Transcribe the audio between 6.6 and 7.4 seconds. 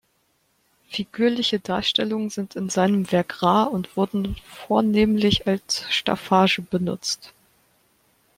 benutzt.